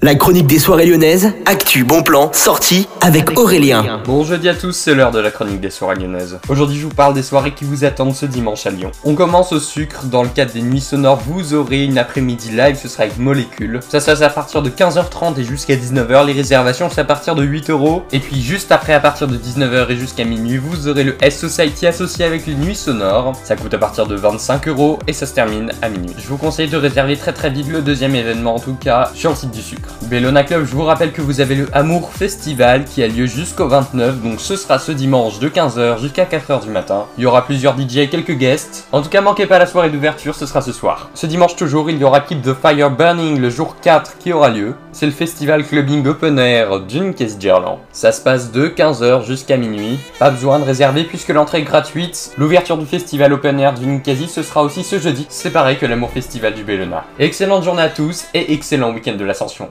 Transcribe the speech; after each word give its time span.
La 0.00 0.14
chronique 0.14 0.46
des 0.46 0.60
soirées 0.60 0.86
lyonnaises, 0.86 1.32
actu, 1.44 1.82
bon 1.82 2.04
plan, 2.04 2.30
sortie 2.32 2.86
avec 3.00 3.36
Aurélien. 3.36 4.00
Bon 4.04 4.22
jeudi 4.22 4.48
à 4.48 4.54
tous, 4.54 4.70
c'est 4.70 4.94
l'heure 4.94 5.10
de 5.10 5.18
la 5.18 5.32
chronique 5.32 5.60
des 5.60 5.70
soirées 5.70 5.96
lyonnaises. 5.96 6.38
Aujourd'hui 6.48 6.78
je 6.78 6.84
vous 6.84 6.94
parle 6.94 7.14
des 7.14 7.24
soirées 7.24 7.50
qui 7.50 7.64
vous 7.64 7.84
attendent 7.84 8.14
ce 8.14 8.24
dimanche 8.24 8.64
à 8.64 8.70
Lyon. 8.70 8.92
On 9.02 9.16
commence 9.16 9.50
au 9.50 9.58
sucre, 9.58 10.04
dans 10.04 10.22
le 10.22 10.28
cadre 10.28 10.52
des 10.52 10.62
nuits 10.62 10.80
sonores, 10.80 11.20
vous 11.26 11.52
aurez 11.52 11.82
une 11.82 11.98
après-midi 11.98 12.50
live, 12.52 12.78
ce 12.80 12.86
sera 12.86 13.02
avec 13.02 13.18
Molécule. 13.18 13.80
Ça 13.88 13.98
se 13.98 14.06
passe 14.06 14.22
à 14.22 14.30
partir 14.30 14.62
de 14.62 14.70
15h30 14.70 15.40
et 15.40 15.42
jusqu'à 15.42 15.74
19h, 15.74 16.26
les 16.26 16.32
réservations 16.32 16.88
c'est 16.90 17.00
à 17.00 17.04
partir 17.04 17.34
de 17.34 17.42
8 17.42 17.70
euros. 17.70 18.04
Et 18.12 18.20
puis 18.20 18.40
juste 18.40 18.70
après 18.70 18.94
à 18.94 19.00
partir 19.00 19.26
de 19.26 19.36
19h 19.36 19.90
et 19.90 19.96
jusqu'à 19.96 20.24
minuit, 20.24 20.58
vous 20.58 20.86
aurez 20.86 21.02
le 21.02 21.16
S-Society 21.20 21.88
associé 21.88 22.24
avec 22.24 22.46
les 22.46 22.54
nuits 22.54 22.76
sonores. 22.76 23.32
Ça 23.42 23.56
coûte 23.56 23.74
à 23.74 23.78
partir 23.78 24.06
de 24.06 24.14
25 24.14 24.68
euros 24.68 25.00
et 25.08 25.12
ça 25.12 25.26
se 25.26 25.34
termine 25.34 25.72
à 25.82 25.88
minuit. 25.88 26.14
Je 26.16 26.28
vous 26.28 26.36
conseille 26.36 26.68
de 26.68 26.76
réserver 26.76 27.16
très 27.16 27.32
très 27.32 27.50
vite 27.50 27.66
le 27.66 27.82
deuxième 27.82 28.14
événement 28.14 28.54
en 28.54 28.60
tout 28.60 28.74
cas 28.74 29.10
sur 29.12 29.30
le 29.30 29.36
site 29.36 29.50
du 29.50 29.60
sucre. 29.60 29.87
Bellona 30.02 30.44
Club, 30.44 30.64
je 30.64 30.74
vous 30.74 30.84
rappelle 30.84 31.12
que 31.12 31.20
vous 31.20 31.40
avez 31.40 31.54
le 31.54 31.68
Amour 31.72 32.10
Festival 32.12 32.84
qui 32.84 33.02
a 33.02 33.08
lieu 33.08 33.26
jusqu'au 33.26 33.68
29, 33.68 34.22
donc 34.22 34.40
ce 34.40 34.56
sera 34.56 34.78
ce 34.78 34.92
dimanche 34.92 35.38
de 35.38 35.48
15h 35.48 36.00
jusqu'à 36.00 36.24
4h 36.24 36.64
du 36.64 36.70
matin. 36.70 37.06
Il 37.18 37.24
y 37.24 37.26
aura 37.26 37.44
plusieurs 37.44 37.78
DJ 37.78 37.98
et 37.98 38.08
quelques 38.08 38.36
guests. 38.36 38.86
En 38.92 39.02
tout 39.02 39.10
cas, 39.10 39.20
manquez 39.20 39.46
pas 39.46 39.58
la 39.58 39.66
soirée 39.66 39.90
d'ouverture, 39.90 40.34
ce 40.34 40.46
sera 40.46 40.62
ce 40.62 40.72
soir. 40.72 41.10
Ce 41.14 41.26
dimanche 41.26 41.56
toujours, 41.56 41.90
il 41.90 41.98
y 41.98 42.04
aura 42.04 42.20
Keep 42.20 42.42
the 42.42 42.54
Fire 42.54 42.90
Burning 42.90 43.38
le 43.38 43.50
jour 43.50 43.76
4 43.82 44.18
qui 44.18 44.32
aura 44.32 44.48
lieu. 44.48 44.74
C'est 44.98 45.06
le 45.06 45.12
festival 45.12 45.64
clubbing 45.64 46.04
open 46.08 46.40
air 46.40 46.80
d'une 46.80 47.14
caisse 47.14 47.36
Gerland. 47.38 47.78
Ça 47.92 48.10
se 48.10 48.20
passe 48.20 48.50
de 48.50 48.66
15h 48.66 49.24
jusqu'à 49.24 49.56
minuit. 49.56 49.96
Pas 50.18 50.32
besoin 50.32 50.58
de 50.58 50.64
réserver 50.64 51.04
puisque 51.04 51.28
l'entrée 51.28 51.58
est 51.58 51.62
gratuite. 51.62 52.32
L'ouverture 52.36 52.76
du 52.76 52.84
festival 52.84 53.32
open 53.32 53.60
air 53.60 53.74
d'une 53.74 54.02
quasi 54.02 54.26
ce 54.26 54.42
sera 54.42 54.64
aussi 54.64 54.82
ce 54.82 54.98
jeudi. 54.98 55.24
C'est 55.28 55.52
pareil 55.52 55.78
que 55.78 55.86
l'amour 55.86 56.10
festival 56.10 56.52
du 56.52 56.64
Bellona. 56.64 57.04
Excellente 57.20 57.62
journée 57.62 57.82
à 57.82 57.90
tous 57.90 58.26
et 58.34 58.52
excellent 58.52 58.92
week-end 58.92 59.14
de 59.14 59.24
l'ascension. 59.24 59.70